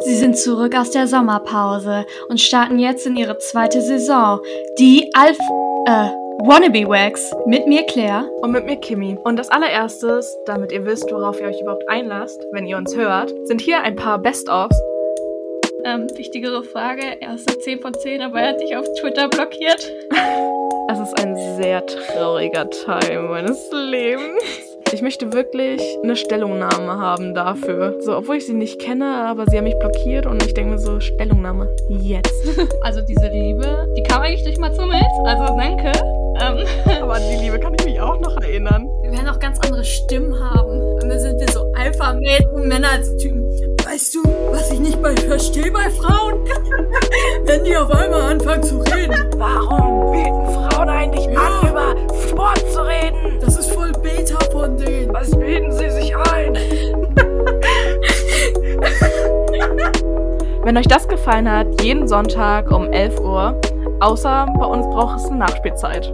Sie 0.00 0.16
sind 0.16 0.36
zurück 0.36 0.74
aus 0.76 0.90
der 0.90 1.06
Sommerpause 1.06 2.06
und 2.28 2.40
starten 2.40 2.78
jetzt 2.78 3.06
in 3.06 3.16
ihre 3.16 3.38
zweite 3.38 3.80
Saison. 3.80 4.40
Die 4.78 5.10
Alf... 5.14 5.38
äh... 5.86 6.24
Wannabe 6.46 6.86
Wax 6.88 7.32
mit 7.46 7.66
mir 7.68 7.84
Claire 7.86 8.28
und 8.42 8.50
mit 8.50 8.66
mir 8.66 8.76
Kimi. 8.76 9.16
Und 9.22 9.38
als 9.38 9.48
allererstes, 9.50 10.36
damit 10.46 10.72
ihr 10.72 10.84
wisst, 10.84 11.10
worauf 11.10 11.40
ihr 11.40 11.46
euch 11.46 11.60
überhaupt 11.60 11.88
einlasst, 11.88 12.44
wenn 12.52 12.66
ihr 12.66 12.76
uns 12.76 12.94
hört, 12.94 13.32
sind 13.46 13.60
hier 13.60 13.80
ein 13.82 13.94
paar 13.94 14.18
Best-ofs. 14.18 14.76
Ähm, 15.84 16.08
wichtigere 16.16 16.64
Frage, 16.64 17.20
er 17.20 17.36
ist 17.36 17.48
eine 17.48 17.58
10 17.60 17.80
von 17.80 17.94
10, 17.94 18.20
aber 18.20 18.40
er 18.40 18.48
hat 18.48 18.60
dich 18.60 18.76
auf 18.76 18.84
Twitter 19.00 19.28
blockiert. 19.28 19.90
Es 20.90 21.00
ist 21.00 21.18
ein 21.18 21.34
sehr 21.56 21.84
trauriger 21.86 22.68
Teil 22.68 23.22
meines 23.22 23.70
Lebens. 23.72 24.73
Ich 25.04 25.06
möchte 25.06 25.34
wirklich 25.34 25.82
eine 26.02 26.16
Stellungnahme 26.16 26.98
haben 26.98 27.34
dafür. 27.34 28.00
So, 28.00 28.16
obwohl 28.16 28.36
ich 28.36 28.46
sie 28.46 28.54
nicht 28.54 28.80
kenne, 28.80 29.26
aber 29.26 29.44
sie 29.46 29.58
haben 29.58 29.64
mich 29.64 29.78
blockiert 29.78 30.24
und 30.24 30.42
ich 30.42 30.54
denke 30.54 30.70
mir 30.70 30.78
so, 30.78 30.98
Stellungnahme, 30.98 31.68
jetzt. 31.90 32.32
Also 32.82 33.02
diese 33.02 33.28
Liebe, 33.28 33.86
die 33.98 34.02
kam 34.02 34.22
eigentlich 34.22 34.44
durch 34.44 34.56
Mats 34.56 34.78
Hummels, 34.78 35.04
also 35.26 35.58
danke. 35.58 35.92
Ähm. 36.40 36.66
Aber 37.02 37.16
an 37.16 37.22
die 37.30 37.36
Liebe 37.36 37.60
kann 37.60 37.74
ich 37.78 37.84
mich 37.84 38.00
auch 38.00 38.18
noch 38.18 38.34
erinnern. 38.38 38.88
Wir 39.02 39.12
werden 39.12 39.28
auch 39.28 39.38
ganz 39.38 39.60
andere 39.60 39.84
Stimmen 39.84 40.38
haben. 40.38 40.70
Und 40.70 41.08
dann 41.08 41.20
sind 41.20 41.38
wir 41.38 41.50
so 41.52 41.70
Alpha-Mädchen, 41.76 42.66
Männer 42.66 42.92
als 42.92 43.14
Typen. 43.18 43.42
Weißt 43.84 44.14
du, 44.14 44.22
was 44.50 44.72
ich 44.72 44.80
nicht 44.80 45.02
mal 45.02 45.14
verstehe 45.16 45.70
bei 45.70 45.90
Frauen? 45.90 46.34
Wenn 47.44 47.62
die 47.64 47.76
auf 47.76 47.90
einmal 47.90 48.22
anfangen 48.22 48.62
zu 48.62 48.78
reden. 48.78 49.14
Warum 49.36 49.93
Wenn 60.64 60.78
euch 60.78 60.88
das 60.88 61.06
gefallen 61.06 61.50
hat, 61.50 61.82
jeden 61.82 62.08
Sonntag 62.08 62.70
um 62.70 62.90
11 62.90 63.20
Uhr, 63.20 63.60
außer 64.00 64.46
bei 64.58 64.64
uns 64.64 64.86
braucht 64.86 65.18
es 65.18 65.26
eine 65.26 65.36
Nachspielzeit. 65.36 66.10